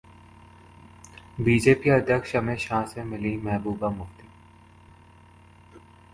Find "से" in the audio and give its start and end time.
2.85-3.03